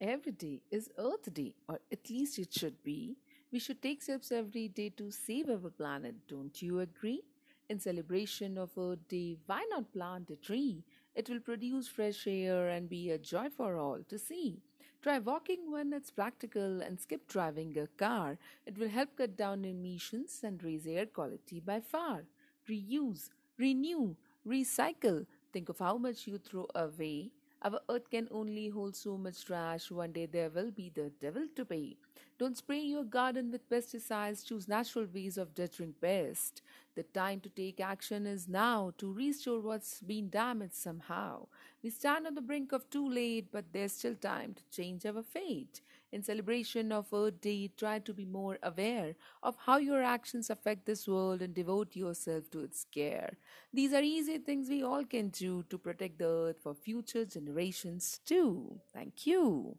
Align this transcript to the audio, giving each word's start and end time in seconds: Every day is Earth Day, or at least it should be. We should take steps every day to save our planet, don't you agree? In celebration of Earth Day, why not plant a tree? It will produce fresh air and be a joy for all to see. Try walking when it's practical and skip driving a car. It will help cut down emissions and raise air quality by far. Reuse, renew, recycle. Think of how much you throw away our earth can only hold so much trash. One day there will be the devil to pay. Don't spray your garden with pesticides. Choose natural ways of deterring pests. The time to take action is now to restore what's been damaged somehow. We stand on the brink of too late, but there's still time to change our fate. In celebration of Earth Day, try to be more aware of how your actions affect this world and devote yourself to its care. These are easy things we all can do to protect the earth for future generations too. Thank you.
Every 0.00 0.32
day 0.32 0.62
is 0.70 0.88
Earth 0.96 1.32
Day, 1.34 1.52
or 1.68 1.78
at 1.92 2.08
least 2.08 2.38
it 2.38 2.54
should 2.54 2.82
be. 2.82 3.18
We 3.52 3.58
should 3.58 3.82
take 3.82 4.02
steps 4.02 4.32
every 4.32 4.68
day 4.68 4.88
to 4.96 5.10
save 5.10 5.50
our 5.50 5.68
planet, 5.68 6.14
don't 6.26 6.62
you 6.62 6.80
agree? 6.80 7.22
In 7.68 7.78
celebration 7.78 8.56
of 8.56 8.70
Earth 8.78 9.06
Day, 9.08 9.36
why 9.44 9.66
not 9.68 9.92
plant 9.92 10.30
a 10.30 10.36
tree? 10.36 10.84
It 11.14 11.28
will 11.28 11.40
produce 11.40 11.86
fresh 11.86 12.26
air 12.26 12.68
and 12.68 12.88
be 12.88 13.10
a 13.10 13.18
joy 13.18 13.50
for 13.54 13.76
all 13.76 13.98
to 14.08 14.18
see. 14.18 14.62
Try 15.02 15.18
walking 15.18 15.70
when 15.70 15.92
it's 15.92 16.10
practical 16.10 16.80
and 16.80 16.98
skip 16.98 17.28
driving 17.28 17.76
a 17.76 17.86
car. 17.86 18.38
It 18.64 18.78
will 18.78 18.88
help 18.88 19.16
cut 19.16 19.36
down 19.36 19.66
emissions 19.66 20.40
and 20.42 20.64
raise 20.64 20.86
air 20.86 21.04
quality 21.04 21.60
by 21.60 21.80
far. 21.80 22.24
Reuse, 22.66 23.28
renew, 23.58 24.16
recycle. 24.46 25.26
Think 25.52 25.68
of 25.68 25.78
how 25.78 25.98
much 25.98 26.26
you 26.26 26.38
throw 26.38 26.68
away 26.74 27.32
our 27.62 27.80
earth 27.90 28.10
can 28.10 28.28
only 28.30 28.68
hold 28.68 28.96
so 28.96 29.16
much 29.16 29.44
trash. 29.44 29.90
One 29.90 30.12
day 30.12 30.26
there 30.26 30.50
will 30.50 30.70
be 30.70 30.90
the 30.94 31.10
devil 31.20 31.46
to 31.56 31.64
pay. 31.64 31.96
Don't 32.38 32.56
spray 32.56 32.80
your 32.80 33.04
garden 33.04 33.50
with 33.50 33.68
pesticides. 33.68 34.46
Choose 34.46 34.66
natural 34.66 35.06
ways 35.12 35.36
of 35.36 35.54
deterring 35.54 35.94
pests. 36.00 36.62
The 37.00 37.18
time 37.18 37.40
to 37.40 37.48
take 37.48 37.80
action 37.80 38.26
is 38.26 38.46
now 38.46 38.92
to 38.98 39.10
restore 39.10 39.60
what's 39.60 40.02
been 40.02 40.28
damaged 40.28 40.74
somehow. 40.74 41.46
We 41.82 41.88
stand 41.88 42.26
on 42.26 42.34
the 42.34 42.42
brink 42.42 42.72
of 42.72 42.90
too 42.90 43.08
late, 43.08 43.46
but 43.50 43.72
there's 43.72 43.94
still 43.94 44.16
time 44.16 44.52
to 44.52 44.62
change 44.70 45.06
our 45.06 45.22
fate. 45.22 45.80
In 46.12 46.22
celebration 46.22 46.92
of 46.92 47.06
Earth 47.14 47.40
Day, 47.40 47.70
try 47.74 48.00
to 48.00 48.12
be 48.12 48.26
more 48.26 48.58
aware 48.62 49.14
of 49.42 49.56
how 49.64 49.78
your 49.78 50.02
actions 50.02 50.50
affect 50.50 50.84
this 50.84 51.08
world 51.08 51.40
and 51.40 51.54
devote 51.54 51.96
yourself 51.96 52.50
to 52.50 52.60
its 52.60 52.84
care. 52.84 53.38
These 53.72 53.94
are 53.94 54.02
easy 54.02 54.36
things 54.36 54.68
we 54.68 54.82
all 54.82 55.06
can 55.06 55.30
do 55.30 55.64
to 55.70 55.78
protect 55.78 56.18
the 56.18 56.28
earth 56.28 56.58
for 56.62 56.74
future 56.74 57.24
generations 57.24 58.20
too. 58.26 58.78
Thank 58.92 59.26
you. 59.26 59.78